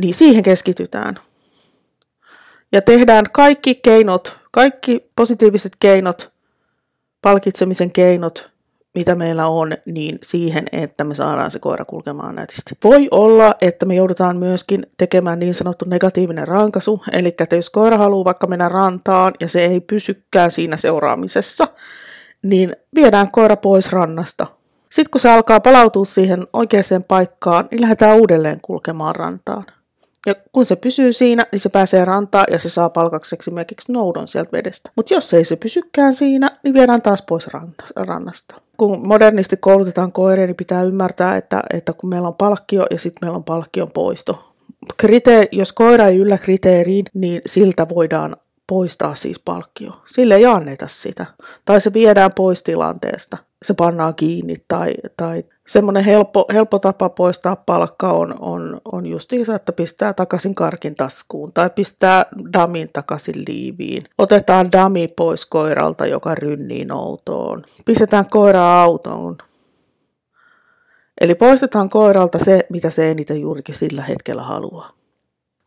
niin 0.00 0.14
siihen 0.14 0.42
keskitytään. 0.42 1.20
Ja 2.72 2.82
tehdään 2.82 3.26
kaikki 3.32 3.74
keinot, 3.74 4.38
kaikki 4.50 5.10
positiiviset 5.16 5.76
keinot, 5.80 6.32
palkitsemisen 7.22 7.90
keinot 7.90 8.49
mitä 8.94 9.14
meillä 9.14 9.46
on, 9.46 9.72
niin 9.86 10.18
siihen, 10.22 10.66
että 10.72 11.04
me 11.04 11.14
saadaan 11.14 11.50
se 11.50 11.58
koira 11.58 11.84
kulkemaan 11.84 12.34
nätisti. 12.34 12.74
Voi 12.84 13.08
olla, 13.10 13.54
että 13.60 13.86
me 13.86 13.94
joudutaan 13.94 14.36
myöskin 14.36 14.86
tekemään 14.98 15.38
niin 15.38 15.54
sanottu 15.54 15.84
negatiivinen 15.88 16.48
rankaisu, 16.48 17.02
eli 17.12 17.34
että 17.40 17.56
jos 17.56 17.70
koira 17.70 17.98
haluaa 17.98 18.24
vaikka 18.24 18.46
mennä 18.46 18.68
rantaan 18.68 19.32
ja 19.40 19.48
se 19.48 19.64
ei 19.64 19.80
pysykään 19.80 20.50
siinä 20.50 20.76
seuraamisessa, 20.76 21.66
niin 22.42 22.76
viedään 22.94 23.30
koira 23.32 23.56
pois 23.56 23.92
rannasta. 23.92 24.46
Sitten 24.90 25.10
kun 25.10 25.20
se 25.20 25.30
alkaa 25.30 25.60
palautua 25.60 26.04
siihen 26.04 26.46
oikeaan 26.52 27.04
paikkaan, 27.08 27.68
niin 27.70 27.80
lähdetään 27.80 28.16
uudelleen 28.16 28.60
kulkemaan 28.62 29.16
rantaan. 29.16 29.64
Ja 30.26 30.34
kun 30.52 30.64
se 30.64 30.76
pysyy 30.76 31.12
siinä, 31.12 31.46
niin 31.52 31.60
se 31.60 31.68
pääsee 31.68 32.04
rantaan 32.04 32.46
ja 32.50 32.58
se 32.58 32.68
saa 32.68 32.90
palkaksi 32.90 33.36
esimerkiksi 33.38 33.92
noudon 33.92 34.28
sieltä 34.28 34.52
vedestä. 34.52 34.90
Mutta 34.96 35.14
jos 35.14 35.34
ei 35.34 35.44
se 35.44 35.56
pysykään 35.56 36.14
siinä, 36.14 36.50
niin 36.62 36.74
viedään 36.74 37.02
taas 37.02 37.22
pois 37.22 37.48
rannasta. 37.96 38.54
Kun 38.76 39.08
modernisti 39.08 39.56
koulutetaan 39.56 40.12
koiria, 40.12 40.46
niin 40.46 40.56
pitää 40.56 40.82
ymmärtää, 40.82 41.36
että, 41.36 41.62
että 41.72 41.92
kun 41.92 42.10
meillä 42.10 42.28
on 42.28 42.34
palkkio 42.34 42.86
ja 42.90 42.98
sitten 42.98 43.18
meillä 43.22 43.36
on 43.36 43.44
palkkion 43.44 43.90
poisto. 43.90 44.54
Kriteeri, 44.96 45.48
jos 45.52 45.72
koira 45.72 46.06
ei 46.06 46.16
yllä 46.16 46.38
kriteeriin, 46.38 47.04
niin 47.14 47.40
siltä 47.46 47.88
voidaan 47.88 48.36
poistaa 48.66 49.14
siis 49.14 49.38
palkkio. 49.38 49.92
Sille 50.06 50.34
ei 50.34 50.46
anneta 50.46 50.88
sitä. 50.88 51.26
Tai 51.64 51.80
se 51.80 51.92
viedään 51.92 52.30
pois 52.36 52.62
tilanteesta. 52.62 53.36
Se 53.64 53.74
pannaan 53.74 54.14
kiinni 54.14 54.56
tai, 54.68 54.94
tai 55.16 55.44
semmoinen 55.66 56.04
helppo, 56.04 56.46
helppo 56.52 56.78
tapa 56.78 57.08
poistaa 57.08 57.56
palkka 57.56 58.12
on, 58.12 58.34
on, 58.40 58.80
on 58.92 59.06
justiinsa, 59.06 59.54
että 59.54 59.72
pistää 59.72 60.12
takaisin 60.12 60.54
karkin 60.54 60.94
taskuun 60.94 61.52
tai 61.52 61.70
pistää 61.70 62.26
damin 62.52 62.88
takaisin 62.92 63.44
liiviin. 63.48 64.04
Otetaan 64.18 64.72
dami 64.72 65.08
pois 65.16 65.46
koiralta, 65.46 66.06
joka 66.06 66.34
rynnii 66.34 66.84
noutoon. 66.84 67.62
Pistetään 67.84 68.26
koira 68.30 68.82
autoon. 68.82 69.38
Eli 71.20 71.34
poistetaan 71.34 71.88
koiralta 71.88 72.38
se, 72.44 72.66
mitä 72.70 72.90
se 72.90 73.10
eniten 73.10 73.40
juurikin 73.40 73.74
sillä 73.74 74.02
hetkellä 74.02 74.42
haluaa. 74.42 74.99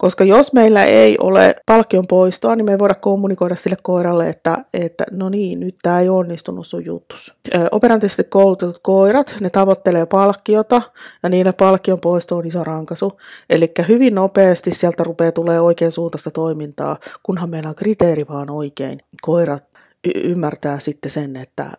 Koska 0.03 0.23
jos 0.23 0.53
meillä 0.53 0.83
ei 0.83 1.17
ole 1.19 1.55
palkkion 1.65 2.07
poistoa, 2.07 2.55
niin 2.55 2.65
me 2.65 2.71
ei 2.71 2.79
voida 2.79 2.95
kommunikoida 2.95 3.55
sille 3.55 3.77
koiralle, 3.83 4.29
että, 4.29 4.57
että 4.73 5.03
no 5.11 5.29
niin, 5.29 5.59
nyt 5.59 5.75
tämä 5.81 5.99
ei 5.99 6.09
onnistunut 6.09 6.67
sun 6.67 6.85
juttus. 6.85 7.33
Operantisesti 7.71 8.23
koulutetut 8.23 8.79
koirat, 8.83 9.35
ne 9.41 9.49
tavoittelee 9.49 10.05
palkkiota 10.05 10.81
ja 11.23 11.29
niille 11.29 11.51
palkkion 11.51 11.99
poisto 11.99 12.37
on 12.37 12.45
iso 12.45 12.63
rankaisu. 12.63 13.19
Eli 13.49 13.71
hyvin 13.87 14.15
nopeasti 14.15 14.73
sieltä 14.73 15.03
rupeaa 15.03 15.31
tulee 15.31 15.61
oikein 15.61 15.91
suuntaista 15.91 16.31
toimintaa, 16.31 16.97
kunhan 17.23 17.49
meillä 17.49 17.69
on 17.69 17.75
kriteeri 17.75 18.25
vaan 18.29 18.49
oikein. 18.49 18.99
Koirat 19.21 19.63
y- 20.03 20.21
ymmärtää 20.31 20.79
sitten 20.79 21.11
sen, 21.11 21.35
että, 21.35 21.71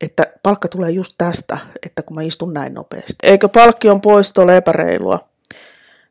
että 0.00 0.26
palkka 0.42 0.68
tulee 0.68 0.90
just 0.90 1.14
tästä, 1.18 1.58
että 1.86 2.02
kun 2.02 2.14
mä 2.14 2.22
istun 2.22 2.54
näin 2.54 2.74
nopeasti. 2.74 3.14
Eikö 3.22 3.48
palkkion 3.48 4.00
poisto 4.00 4.42
ole 4.42 4.56
epäreilua? 4.56 5.29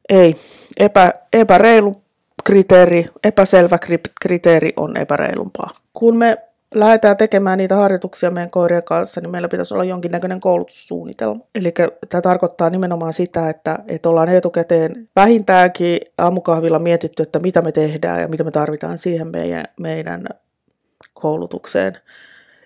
Ei. 0.10 0.36
Epä, 0.80 1.14
epäreilu 1.34 1.96
kriteeri, 2.44 3.06
epäselvä 3.24 3.80
kriteeri 4.22 4.74
on 4.78 4.98
epäreilumpaa. 4.98 5.70
Kun 5.94 6.18
me 6.18 6.38
lähdetään 6.76 7.18
tekemään 7.18 7.58
niitä 7.58 7.76
harjoituksia 7.76 8.32
meidän 8.32 8.52
koirien 8.52 8.84
kanssa, 8.86 9.22
niin 9.22 9.32
meillä 9.32 9.48
pitäisi 9.48 9.74
olla 9.74 9.84
jonkinnäköinen 9.84 10.40
koulutussuunnitelma. 10.40 11.46
Eli 11.56 11.74
tämä 12.10 12.22
tarkoittaa 12.22 12.70
nimenomaan 12.70 13.14
sitä, 13.14 13.50
että, 13.50 13.80
että 13.88 14.10
ollaan 14.10 14.30
etukäteen 14.30 15.10
vähintäänkin 15.16 16.00
aamukahvilla 16.18 16.80
mietitty, 16.80 17.24
että 17.24 17.40
mitä 17.40 17.62
me 17.62 17.72
tehdään 17.72 18.22
ja 18.22 18.28
mitä 18.28 18.44
me 18.44 18.52
tarvitaan 18.52 18.98
siihen 18.98 19.28
meidän, 19.28 19.66
meidän 19.80 20.26
koulutukseen. 21.14 21.98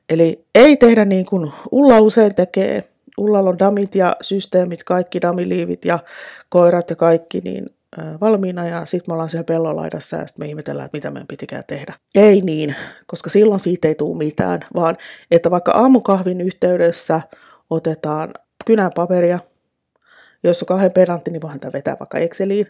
Eli 0.09 0.45
ei 0.55 0.77
tehdä 0.77 1.05
niin 1.05 1.25
kuin 1.25 1.51
Ulla 1.71 1.99
usein 1.99 2.35
tekee. 2.35 2.83
Ullalla 3.17 3.49
on 3.49 3.59
damit 3.59 3.95
ja 3.95 4.15
systeemit, 4.21 4.83
kaikki 4.83 5.21
damiliivit 5.21 5.85
ja 5.85 5.99
koirat 6.49 6.89
ja 6.89 6.95
kaikki, 6.95 7.41
niin 7.41 7.65
valmiina 8.21 8.67
ja 8.67 8.85
sitten 8.85 9.11
me 9.11 9.13
ollaan 9.13 9.29
siellä 9.29 9.43
pellolaidassa 9.43 10.17
ja 10.17 10.27
sitten 10.27 10.45
me 10.45 10.49
ihmetellään, 10.49 10.85
että 10.85 10.97
mitä 10.97 11.11
meidän 11.11 11.27
pitikään 11.27 11.63
tehdä. 11.67 11.93
Ei 12.15 12.41
niin, 12.41 12.75
koska 13.05 13.29
silloin 13.29 13.59
siitä 13.59 13.87
ei 13.87 13.95
tule 13.95 14.17
mitään, 14.17 14.59
vaan 14.75 14.97
että 15.31 15.51
vaikka 15.51 15.71
aamukahvin 15.71 16.41
yhteydessä 16.41 17.21
otetaan 17.69 18.33
kynäpaperia, 18.65 19.39
jos 20.43 20.61
on 20.63 20.65
kahden 20.65 20.91
pedantti, 20.91 21.31
niin 21.31 21.41
voihan 21.41 21.59
tämä 21.59 21.73
vetää 21.73 21.95
vaikka 21.99 22.17
Exceliin. 22.17 22.67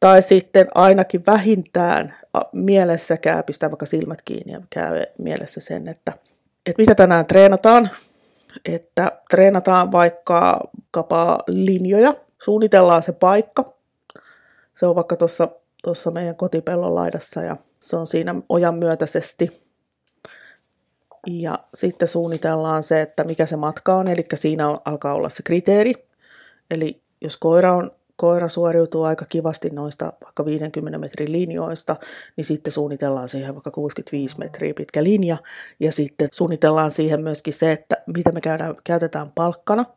Tai 0.00 0.22
sitten 0.22 0.66
ainakin 0.74 1.22
vähintään 1.26 2.14
mielessäkään 2.52 3.44
pistää 3.44 3.70
vaikka 3.70 3.86
silmät 3.86 4.22
kiinni 4.24 4.52
ja 4.52 4.60
käy 4.70 5.02
mielessä 5.18 5.60
sen, 5.60 5.88
että, 5.88 6.12
että 6.66 6.82
mitä 6.82 6.94
tänään 6.94 7.26
treenataan. 7.26 7.90
Että 8.64 9.20
treenataan 9.30 9.92
vaikka 9.92 10.60
linjoja, 11.46 12.14
suunnitellaan 12.42 13.02
se 13.02 13.12
paikka, 13.12 13.74
se 14.74 14.86
on 14.86 14.94
vaikka 14.94 15.16
tuossa, 15.16 15.48
tuossa 15.82 16.10
meidän 16.10 16.36
kotipellon 16.36 16.94
laidassa 16.94 17.42
ja 17.42 17.56
se 17.80 17.96
on 17.96 18.06
siinä 18.06 18.34
ojan 18.48 18.74
myötäisesti. 18.74 19.64
Ja 21.26 21.58
sitten 21.74 22.08
suunnitellaan 22.08 22.82
se, 22.82 23.02
että 23.02 23.24
mikä 23.24 23.46
se 23.46 23.56
matka 23.56 23.94
on, 23.94 24.08
eli 24.08 24.26
siinä 24.34 24.68
on, 24.68 24.80
alkaa 24.84 25.14
olla 25.14 25.28
se 25.28 25.42
kriteeri. 25.42 25.94
Eli 26.70 27.02
jos 27.20 27.36
koira, 27.36 27.76
on, 27.76 27.90
koira 28.16 28.48
suoriutuu 28.48 29.02
aika 29.02 29.24
kivasti 29.24 29.70
noista 29.70 30.12
vaikka 30.24 30.44
50 30.44 30.98
metrin 30.98 31.32
linjoista, 31.32 31.96
niin 32.36 32.44
sitten 32.44 32.72
suunnitellaan 32.72 33.28
siihen 33.28 33.54
vaikka 33.54 33.70
65 33.70 34.38
metriä 34.38 34.74
pitkä 34.74 35.04
linja. 35.04 35.36
Ja 35.80 35.92
sitten 35.92 36.28
suunnitellaan 36.32 36.90
siihen 36.90 37.22
myöskin 37.22 37.52
se, 37.52 37.72
että 37.72 37.96
mitä 38.14 38.32
me 38.32 38.40
käydään, 38.40 38.74
käytetään 38.84 39.30
palkkana– 39.34 39.84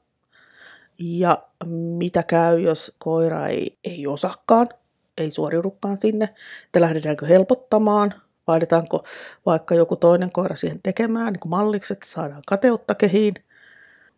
ja 1.00 1.44
mitä 1.66 2.24
käy, 2.24 2.60
jos 2.60 2.96
koira 2.98 3.48
ei, 3.48 3.78
ei 3.84 4.08
osakaan, 4.08 4.70
ei 5.18 5.32
suoriudukaan 5.32 5.98
sinne, 5.98 6.26
että 6.66 6.82
lähdetäänkö 6.82 7.26
helpottamaan, 7.26 8.14
vaaditaanko 8.48 9.04
vaikka 9.46 9.76
joku 9.76 9.96
toinen 9.96 10.32
koira 10.32 10.56
siihen 10.56 10.80
tekemään 10.84 11.34
niin 11.34 11.50
malliksi, 11.50 11.94
että 11.94 12.08
saadaan 12.10 12.42
kateutta 12.48 12.96
kehiin. 12.96 13.34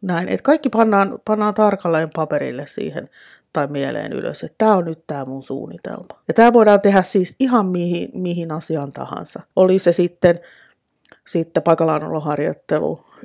Näin, 0.01 0.29
että 0.29 0.43
kaikki 0.43 0.69
pannaan, 0.69 1.19
pannaan 1.25 1.53
tarkalleen 1.53 2.09
paperille 2.15 2.67
siihen 2.67 3.09
tai 3.53 3.67
mieleen 3.67 4.13
ylös, 4.13 4.43
että 4.43 4.55
tämä 4.57 4.75
on 4.75 4.85
nyt 4.85 5.03
tämä 5.07 5.25
mun 5.25 5.43
suunnitelma. 5.43 6.21
Ja 6.27 6.33
tämä 6.33 6.53
voidaan 6.53 6.81
tehdä 6.81 7.03
siis 7.03 7.35
ihan 7.39 7.65
mihin, 7.65 8.09
mihin 8.13 8.51
asiaan 8.51 8.91
tahansa. 8.91 9.39
Oli 9.55 9.79
se 9.79 9.91
sitten, 9.91 10.39
sitten 11.27 11.63
paikallaan 11.63 12.01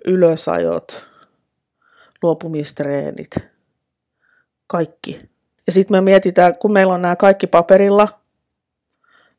ylösajot, 0.04 1.06
luopumistreenit, 2.22 3.30
kaikki. 4.66 5.30
Ja 5.66 5.72
sitten 5.72 5.96
me 5.96 6.00
mietitään, 6.00 6.58
kun 6.58 6.72
meillä 6.72 6.94
on 6.94 7.02
nämä 7.02 7.16
kaikki 7.16 7.46
paperilla, 7.46 8.08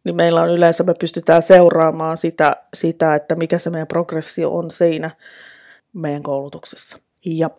niin 0.04 0.16
meillä 0.16 0.42
on 0.42 0.50
yleensä, 0.50 0.84
me 0.84 0.94
pystytään 1.00 1.42
seuraamaan 1.42 2.18
sitä, 2.18 2.56
sitä, 2.74 3.16
että 3.16 3.36
mikä 3.36 3.58
se 3.58 3.70
meidän 3.70 3.88
progressio 3.88 4.58
on 4.58 4.72
siinä 4.72 5.10
meidän 5.94 6.24
koulutuksessa. 6.24 6.98
Ja 7.26 7.50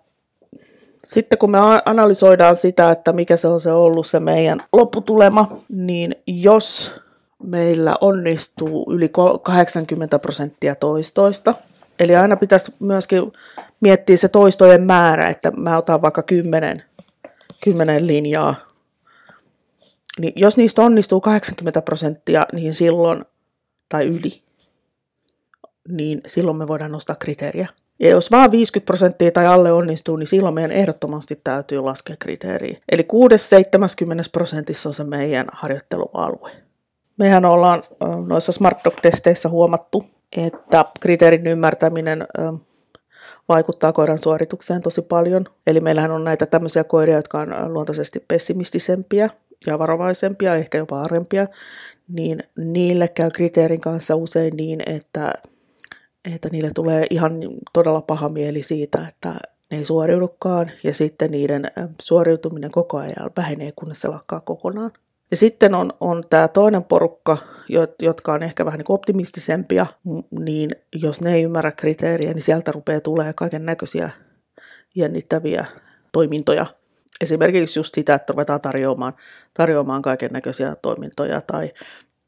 sitten 1.07 1.39
kun 1.39 1.51
me 1.51 1.59
analysoidaan 1.85 2.57
sitä, 2.57 2.91
että 2.91 3.13
mikä 3.13 3.37
se 3.37 3.49
on 3.49 3.61
se 3.61 3.73
ollut 3.73 4.07
se 4.07 4.21
meidän 4.21 4.63
lopputulema, 4.73 5.63
niin 5.69 6.15
jos 6.27 6.93
meillä 7.43 7.95
onnistuu 8.01 8.93
yli 8.93 9.11
80 9.43 10.19
prosenttia 10.19 10.75
toistoista, 10.75 11.55
eli 11.99 12.17
aina 12.17 12.37
pitäisi 12.37 12.73
myöskin 12.81 13.33
miettiä 13.81 14.17
se 14.17 14.29
toistojen 14.29 14.83
määrä, 14.83 15.29
että 15.29 15.51
mä 15.57 15.77
otan 15.77 16.03
vaikka 16.03 16.23
10, 16.23 16.83
10 17.65 18.07
linjaa, 18.07 18.55
niin 20.19 20.33
jos 20.37 20.57
niistä 20.57 20.83
onnistuu 20.83 21.21
80 21.21 21.83
prosenttia, 21.83 22.47
niin 22.53 22.75
silloin, 22.75 23.25
tai 23.89 24.07
yli, 24.07 24.43
niin 25.89 26.21
silloin 26.27 26.57
me 26.57 26.69
voidaan 26.69 26.93
nostaa 26.93 27.17
kriteeriä. 27.17 27.69
Ja 27.99 28.09
jos 28.09 28.31
vaan 28.31 28.51
50 28.51 28.87
prosenttia 28.87 29.31
tai 29.31 29.47
alle 29.47 29.73
onnistuu, 29.73 30.17
niin 30.17 30.27
silloin 30.27 30.55
meidän 30.55 30.73
ehdottomasti 30.73 31.41
täytyy 31.45 31.79
laskea 31.79 32.17
kriteeriä. 32.19 32.79
Eli 32.93 33.03
6-70 33.03 33.07
prosentissa 34.33 34.89
on 34.89 34.95
se 34.95 35.05
meidän 35.05 35.47
harjoittelualue. 35.53 36.51
Mehän 37.19 37.45
ollaan 37.45 37.83
noissa 38.27 38.53
Smart 38.53 38.79
Dog-testeissä 38.85 39.49
huomattu, 39.49 40.05
että 40.37 40.85
kriteerin 41.01 41.47
ymmärtäminen 41.47 42.27
vaikuttaa 43.49 43.93
koiran 43.93 44.19
suoritukseen 44.19 44.83
tosi 44.83 45.03
paljon. 45.03 45.45
Eli 45.67 45.81
meillähän 45.81 46.11
on 46.11 46.25
näitä 46.25 46.47
tämmöisiä 46.47 46.85
koiria, 46.85 47.17
jotka 47.17 47.41
on 47.41 47.75
luontaisesti 47.75 48.25
pessimistisempiä 48.29 49.31
ja 49.67 49.79
varovaisempia, 49.79 50.55
ehkä 50.55 50.79
jopa 50.79 51.03
arempia, 51.03 51.47
niin 52.09 52.43
niille 52.57 53.09
käy 53.09 53.31
kriteerin 53.31 53.81
kanssa 53.81 54.17
usein 54.17 54.57
niin, 54.57 54.83
että, 54.87 55.33
että 56.35 56.49
niille 56.53 56.71
tulee 56.75 57.07
ihan 57.11 57.33
todella 57.73 58.03
paha 58.03 58.29
mieli 58.29 58.63
siitä, 58.63 58.99
että 59.09 59.35
ne 59.71 59.79
ei 59.79 59.85
suoriudukaan 59.85 60.71
ja 60.85 60.95
sitten 60.95 61.31
niiden 61.31 61.71
suoriutuminen 62.03 62.71
koko 62.71 62.99
ajan 62.99 63.31
vähenee, 63.37 63.73
kunnes 63.77 64.01
se 64.01 64.09
lakkaa 64.09 64.41
kokonaan. 64.41 64.91
Ja 65.31 65.37
sitten 65.37 65.75
on, 65.75 65.93
on 66.01 66.23
tämä 66.31 66.49
toinen 66.49 66.85
porukka, 66.85 67.37
jotka 68.03 68.33
on 68.33 68.43
ehkä 68.43 68.65
vähän 68.65 68.79
niin 68.79 68.87
optimistisempia, 68.93 69.87
niin 70.31 70.71
jos 70.95 71.21
ne 71.21 71.35
ei 71.35 71.43
ymmärrä 71.43 71.73
kriteeriä, 71.73 72.33
niin 72.33 72.43
sieltä 72.43 72.73
rupeaa 72.73 73.01
tulee 73.01 73.33
kaiken 73.33 73.67
näköisiä 73.67 74.11
jännittäviä 74.95 75.65
toimintoja. 76.13 76.67
Esimerkiksi 77.21 77.79
just 77.79 77.95
sitä, 77.95 78.15
että 78.15 78.33
ruvetaan 78.33 78.61
tarjoamaan, 78.61 79.13
tarjoamaan 79.55 80.03
kaiken 80.03 80.31
näköisiä 80.33 80.77
toimintoja 80.83 81.41
tai, 81.41 81.73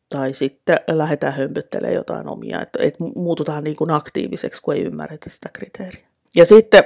tai 0.09 0.35
sitten 0.35 0.81
lähdetään 0.89 1.33
hömpöttelemään 1.33 1.95
jotain 1.95 2.29
omia, 2.29 2.63
että, 2.63 2.83
että 2.83 3.05
muututaan 3.17 3.65
niin 3.65 3.77
kuin 3.77 3.91
aktiiviseksi, 3.91 4.63
kun 4.63 4.75
ei 4.75 4.83
ymmärretä 4.83 5.31
sitä 5.31 5.49
kriteeriä. 5.53 6.07
Ja 6.37 6.45
sitten 6.45 6.85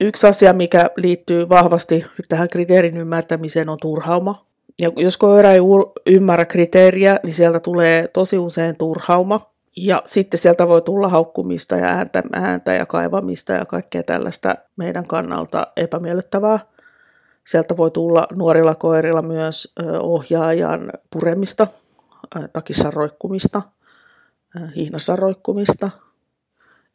yksi 0.00 0.26
asia, 0.26 0.52
mikä 0.52 0.90
liittyy 0.96 1.48
vahvasti 1.48 2.04
tähän 2.28 2.48
kriteerin 2.48 2.96
ymmärtämiseen, 2.96 3.68
on 3.68 3.78
turhauma. 3.80 4.46
Ja 4.80 4.90
jos 4.96 5.16
koira 5.16 5.52
ei 5.52 5.60
ymmärrä 6.06 6.44
kriteeriä, 6.44 7.20
niin 7.22 7.34
sieltä 7.34 7.60
tulee 7.60 8.08
tosi 8.08 8.38
usein 8.38 8.76
turhauma. 8.76 9.50
Ja 9.76 10.02
sitten 10.04 10.40
sieltä 10.40 10.68
voi 10.68 10.82
tulla 10.82 11.08
haukkumista 11.08 11.76
ja 11.76 11.86
ääntä, 11.86 12.22
ääntä 12.32 12.74
ja 12.74 12.86
kaivamista 12.86 13.52
ja 13.52 13.66
kaikkea 13.66 14.02
tällaista 14.02 14.54
meidän 14.76 15.06
kannalta 15.06 15.66
epämiellyttävää. 15.76 16.58
Sieltä 17.46 17.76
voi 17.76 17.90
tulla 17.90 18.26
nuorilla 18.36 18.74
koirilla 18.74 19.22
myös 19.22 19.74
ohjaajan 20.00 20.92
puremista, 21.10 21.66
takissa 22.52 22.90
roikkumista, 22.90 23.62
hihnassa 24.76 25.16
roikkumista 25.16 25.90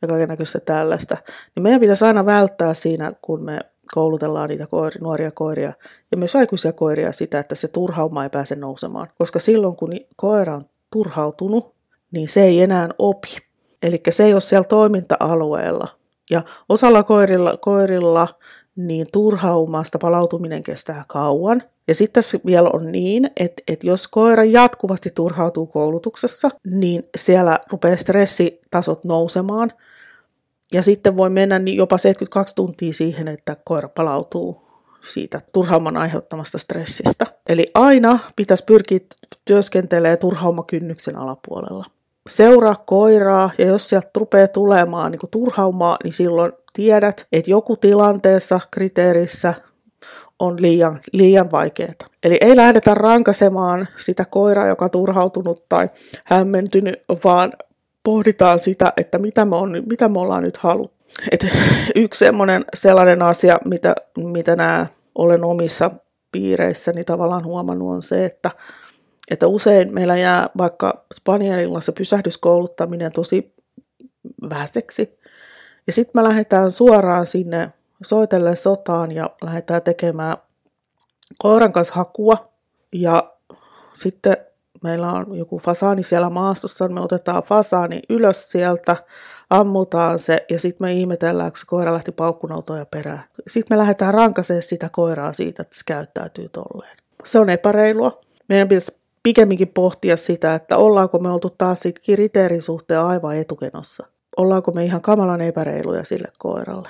ja 0.01 0.07
kaikenlaista 0.07 0.59
tällaista. 0.59 1.17
Niin 1.55 1.63
meidän 1.63 1.81
pitäisi 1.81 2.05
aina 2.05 2.25
välttää 2.25 2.73
siinä, 2.73 3.13
kun 3.21 3.43
me 3.43 3.59
koulutellaan 3.93 4.49
niitä 4.49 4.67
koiri, 4.67 4.99
nuoria 5.01 5.31
koiria 5.31 5.73
ja 6.11 6.17
myös 6.17 6.35
aikuisia 6.35 6.73
koiria 6.73 7.11
sitä, 7.11 7.39
että 7.39 7.55
se 7.55 7.67
turhauma 7.67 8.23
ei 8.23 8.29
pääse 8.29 8.55
nousemaan. 8.55 9.07
Koska 9.17 9.39
silloin 9.39 9.75
kun 9.75 9.93
koira 10.15 10.55
on 10.55 10.65
turhautunut, 10.91 11.75
niin 12.11 12.29
se 12.29 12.43
ei 12.43 12.61
enää 12.61 12.89
opi. 12.99 13.37
Eli 13.83 14.01
se 14.09 14.23
ei 14.23 14.33
ole 14.33 14.41
siellä 14.41 14.67
toiminta-alueella. 14.67 15.87
Ja 16.29 16.41
osalla 16.69 17.03
koirilla, 17.03 17.57
koirilla 17.57 18.27
niin 18.75 19.07
turhaumasta 19.13 19.99
palautuminen 19.99 20.63
kestää 20.63 21.03
kauan. 21.07 21.63
Ja 21.87 21.95
sitten 21.95 22.23
vielä 22.45 22.69
on 22.73 22.91
niin, 22.91 23.31
että, 23.37 23.63
että 23.67 23.87
jos 23.87 24.07
koira 24.07 24.43
jatkuvasti 24.43 25.09
turhautuu 25.09 25.67
koulutuksessa, 25.67 26.49
niin 26.65 27.03
siellä 27.17 27.59
rupeaa 27.71 27.97
stressitasot 27.97 29.03
nousemaan– 29.03 29.71
ja 30.73 30.83
sitten 30.83 31.17
voi 31.17 31.29
mennä 31.29 31.59
niin 31.59 31.77
jopa 31.77 31.97
72 31.97 32.55
tuntia 32.55 32.93
siihen, 32.93 33.27
että 33.27 33.55
koira 33.63 33.89
palautuu 33.89 34.61
siitä 35.09 35.41
turhauman 35.53 35.97
aiheuttamasta 35.97 36.57
stressistä. 36.57 37.25
Eli 37.49 37.71
aina 37.73 38.19
pitäisi 38.35 38.63
pyrkiä 38.63 38.99
työskentelemään 39.45 40.17
turhaumakynnyksen 40.17 41.15
alapuolella. 41.15 41.85
Seuraa 42.29 42.75
koiraa 42.75 43.49
ja 43.57 43.65
jos 43.65 43.89
sieltä 43.89 44.09
rupeaa 44.17 44.47
tulemaan 44.47 45.11
niin 45.11 45.19
turhaumaa, 45.31 45.97
niin 46.03 46.13
silloin 46.13 46.51
tiedät, 46.73 47.27
että 47.31 47.51
joku 47.51 47.75
tilanteessa, 47.77 48.59
kriteerissä 48.71 49.53
on 50.41 50.61
liian, 50.61 50.99
liian 51.11 51.51
vaikeaa. 51.51 51.93
Eli 52.23 52.37
ei 52.41 52.55
lähdetä 52.55 52.93
rankasemaan 52.93 53.87
sitä 53.97 54.25
koiraa, 54.25 54.67
joka 54.67 54.85
on 54.85 54.91
turhautunut 54.91 55.69
tai 55.69 55.89
hämmentynyt, 56.25 57.03
vaan 57.23 57.53
pohditaan 58.03 58.59
sitä, 58.59 58.93
että 58.97 59.17
mitä 59.17 59.45
me, 59.45 59.55
on, 59.55 59.83
mitä 59.89 60.09
me 60.09 60.19
ollaan 60.19 60.43
nyt 60.43 60.57
haluttu. 60.57 61.05
Et 61.31 61.47
yksi 61.95 62.19
semmoinen 62.19 62.65
sellainen 62.73 63.21
asia, 63.21 63.59
mitä, 63.65 63.95
mitä 64.17 64.55
nämä 64.55 64.85
olen 65.15 65.43
omissa 65.43 65.91
piireissäni 66.31 67.03
tavallaan 67.03 67.45
huomannut 67.45 67.93
on 67.93 68.01
se, 68.01 68.25
että, 68.25 68.51
että 69.31 69.47
usein 69.47 69.93
meillä 69.93 70.17
jää 70.17 70.49
vaikka 70.57 71.05
Spanielilla 71.13 71.81
se 71.81 71.91
pysähdyskouluttaminen 71.91 73.11
tosi 73.11 73.55
vähäiseksi. 74.49 75.19
Ja 75.87 75.93
sitten 75.93 76.21
me 76.21 76.29
lähdetään 76.29 76.71
suoraan 76.71 77.25
sinne 77.25 77.73
soitelle 78.03 78.55
sotaan 78.55 79.11
ja 79.11 79.29
lähdetään 79.43 79.81
tekemään 79.81 80.37
koiran 81.37 81.73
kanssa 81.73 81.93
hakua. 81.93 82.51
Ja 82.93 83.33
sitten 83.93 84.37
meillä 84.83 85.11
on 85.11 85.37
joku 85.37 85.59
fasaani 85.59 86.03
siellä 86.03 86.29
maastossa, 86.29 86.87
niin 86.87 86.95
me 86.95 87.01
otetaan 87.01 87.43
fasaani 87.43 88.01
ylös 88.09 88.51
sieltä, 88.51 88.95
ammutaan 89.49 90.19
se 90.19 90.45
ja 90.49 90.59
sitten 90.59 90.87
me 90.87 90.93
ihmetellään, 90.93 91.51
kun 91.51 91.57
se 91.57 91.65
koira 91.65 91.93
lähti 91.93 92.11
paukkunautoja 92.11 92.85
perään. 92.85 93.23
Sitten 93.47 93.75
me 93.75 93.79
lähdetään 93.79 94.13
rankaseen 94.13 94.63
sitä 94.63 94.89
koiraa 94.91 95.33
siitä, 95.33 95.61
että 95.61 95.77
se 95.77 95.83
käyttäytyy 95.85 96.49
tolleen. 96.49 96.97
Se 97.25 97.39
on 97.39 97.49
epäreilua. 97.49 98.21
Meidän 98.49 98.67
pitäisi 98.67 98.95
pikemminkin 99.23 99.67
pohtia 99.67 100.17
sitä, 100.17 100.55
että 100.55 100.77
ollaanko 100.77 101.19
me 101.19 101.29
oltu 101.29 101.49
taas 101.49 101.79
siitä 101.79 102.01
kriteerin 102.05 102.61
suhteen 102.61 102.99
aivan 102.99 103.37
etukenossa. 103.37 104.07
Ollaanko 104.37 104.71
me 104.71 104.85
ihan 104.85 105.01
kamalan 105.01 105.41
epäreiluja 105.41 106.03
sille 106.03 106.27
koiralle. 106.39 106.89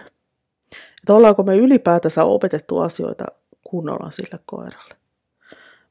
Että 1.03 1.13
ollaanko 1.13 1.43
me 1.43 1.58
ylipäätänsä 1.58 2.24
opetettu 2.24 2.79
asioita 2.79 3.25
kunnolla 3.63 4.12
sille 4.12 4.39
koiralle. 4.46 4.96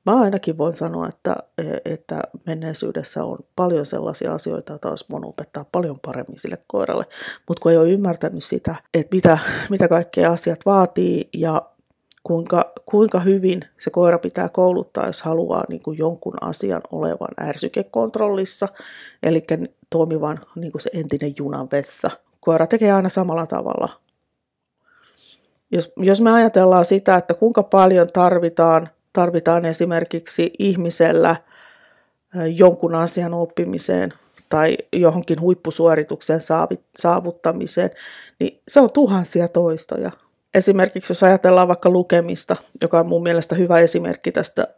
Mä 0.06 0.20
ainakin 0.20 0.58
voin 0.58 0.76
sanoa, 0.76 1.08
että, 1.08 1.36
että 1.84 2.22
menneisyydessä 2.46 3.24
on 3.24 3.38
paljon 3.56 3.86
sellaisia 3.86 4.32
asioita, 4.32 4.72
joita 4.72 4.90
olisi 4.90 5.04
voinut 5.10 5.30
opettaa 5.30 5.64
paljon 5.72 5.98
paremmin 6.06 6.38
sille 6.38 6.58
koiralle, 6.66 7.06
mutta 7.48 7.62
kun 7.62 7.72
ei 7.72 7.78
ole 7.78 7.90
ymmärtänyt 7.90 8.44
sitä, 8.44 8.74
että 8.94 9.16
mitä, 9.16 9.38
mitä 9.70 9.88
kaikkea 9.88 10.32
asiat 10.32 10.60
vaatii 10.66 11.28
ja 11.34 11.62
kuinka, 12.22 12.72
kuinka 12.86 13.20
hyvin 13.20 13.64
se 13.78 13.90
koira 13.90 14.18
pitää 14.18 14.48
kouluttaa, 14.48 15.06
jos 15.06 15.22
haluaa 15.22 15.64
niin 15.68 15.82
kuin 15.82 15.98
jonkun 15.98 16.34
asian 16.40 16.82
olevan 16.92 17.48
ärsykekontrollissa, 17.48 18.68
eli 19.22 19.46
toimivan 19.90 20.40
niin 20.54 20.72
kuin 20.72 20.82
se 20.82 20.90
entinen 20.92 21.34
junan 21.38 21.68
vessa. 21.72 22.10
Koira 22.40 22.66
tekee 22.66 22.92
aina 22.92 23.08
samalla 23.08 23.46
tavalla. 23.46 23.88
Jos, 25.70 25.92
jos 25.96 26.20
me 26.20 26.30
ajatellaan 26.32 26.84
sitä, 26.84 27.16
että 27.16 27.34
kuinka 27.34 27.62
paljon 27.62 28.08
tarvitaan 28.12 28.88
tarvitaan 29.12 29.64
esimerkiksi 29.64 30.50
ihmisellä 30.58 31.36
jonkun 32.56 32.94
asian 32.94 33.34
oppimiseen 33.34 34.12
tai 34.48 34.78
johonkin 34.92 35.40
huippusuorituksen 35.40 36.40
saavuttamiseen, 36.98 37.90
niin 38.40 38.60
se 38.68 38.80
on 38.80 38.92
tuhansia 38.92 39.48
toistoja. 39.48 40.10
Esimerkiksi 40.54 41.10
jos 41.10 41.22
ajatellaan 41.22 41.68
vaikka 41.68 41.90
lukemista, 41.90 42.56
joka 42.82 43.00
on 43.00 43.06
mun 43.06 43.22
mielestä 43.22 43.54
hyvä 43.54 43.78
esimerkki 43.78 44.32
tästä, 44.32 44.68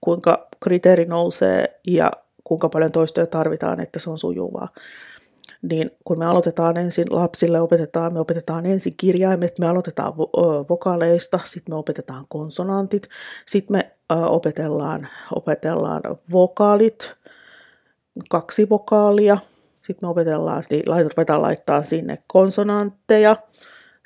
kuinka 0.00 0.48
kriteeri 0.60 1.04
nousee 1.04 1.80
ja 1.86 2.10
kuinka 2.44 2.68
paljon 2.68 2.92
toistoja 2.92 3.26
tarvitaan, 3.26 3.80
että 3.80 3.98
se 3.98 4.10
on 4.10 4.18
sujuvaa 4.18 4.68
niin 5.62 5.90
kun 6.04 6.18
me 6.18 6.26
aloitetaan 6.26 6.76
ensin 6.76 7.06
lapsille, 7.10 7.60
opetetaan, 7.60 8.12
me 8.12 8.20
opetetaan 8.20 8.66
ensin 8.66 8.94
kirjaimet, 8.96 9.58
me 9.58 9.66
aloitetaan 9.66 10.16
vokaaleista, 10.68 11.40
sitten 11.44 11.74
me 11.74 11.78
opetetaan 11.78 12.24
konsonantit, 12.28 13.08
sitten 13.46 13.76
me 13.76 13.90
opetellaan, 14.10 15.08
opetellaan 15.34 16.02
vokaalit, 16.32 17.14
kaksi 18.30 18.68
vokaalia, 18.70 19.38
sitten 19.82 20.06
me 20.06 20.10
opetellaan, 20.10 20.62
niin 20.70 20.84
ruvetaan 20.86 21.42
laittaa 21.42 21.82
sinne 21.82 22.18
konsonantteja, 22.26 23.36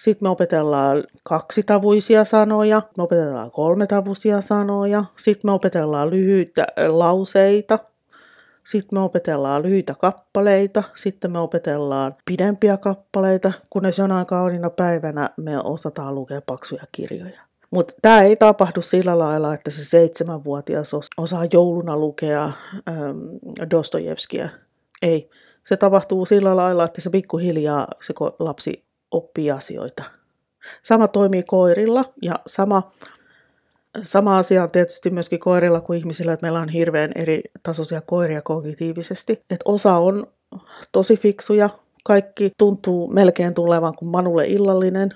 sitten 0.01 0.27
me 0.27 0.31
opetellaan 0.31 1.05
kaksitavuisia 1.23 2.25
sanoja, 2.25 2.83
me 2.97 3.03
opetellaan 3.03 3.51
kolmetavuisia 3.51 4.41
sanoja, 4.41 5.05
sitten 5.17 5.49
me 5.49 5.53
opetellaan 5.53 6.11
lyhyitä 6.11 6.67
lauseita, 6.89 7.79
sitten 8.65 8.99
me 8.99 9.03
opetellaan 9.03 9.63
lyhyitä 9.63 9.95
kappaleita, 9.95 10.83
sitten 10.95 11.33
me 11.33 11.39
opetellaan 11.39 12.15
pidempiä 12.25 12.77
kappaleita, 12.77 13.53
kunnes 13.71 13.99
jonain 13.99 14.27
kauniina 14.27 14.71
päivänä 14.71 15.31
me 15.37 15.59
osataan 15.59 16.15
lukea 16.15 16.41
paksuja 16.41 16.83
kirjoja. 16.93 17.41
Mutta 17.71 17.95
tämä 18.03 18.23
ei 18.23 18.37
tapahdu 18.37 18.83
sillä 18.83 19.19
lailla, 19.19 19.55
että 19.55 19.71
se 19.71 19.85
seitsemänvuotias 19.85 20.95
osaa 21.17 21.45
jouluna 21.53 21.97
lukea 21.97 22.45
ähm, 22.45 23.19
Dostojevskia. 23.71 24.49
Ei. 25.03 25.31
Se 25.65 25.77
tapahtuu 25.77 26.27
sillä 26.27 26.57
lailla, 26.57 26.85
että 26.85 27.01
se 27.01 27.11
pikkuhiljaa 27.11 27.89
se 28.03 28.15
lapsi 28.39 28.85
oppii 29.11 29.51
asioita. 29.51 30.03
Sama 30.83 31.09
toimii 31.09 31.43
koirilla 31.43 32.05
ja 32.23 32.35
sama 32.47 32.93
Sama 34.03 34.39
asia 34.39 34.63
on 34.63 34.71
tietysti 34.71 35.11
myöskin 35.11 35.39
koirilla 35.39 35.81
kuin 35.81 35.99
ihmisillä, 35.99 36.33
että 36.33 36.45
meillä 36.45 36.61
on 36.61 36.69
hirveän 36.69 37.13
eri 37.15 37.43
tasoisia 37.63 38.01
koiria 38.01 38.43
kognitiivisesti. 38.43 39.33
Että 39.33 39.57
osa 39.65 39.97
on 39.97 40.27
tosi 40.93 41.17
fiksuja, 41.17 41.71
kaikki 42.05 42.53
tuntuu 42.59 43.09
melkein 43.09 43.55
tulevan 43.55 43.95
kuin 43.97 44.09
Manulle 44.09 44.47
illallinen. 44.47 45.11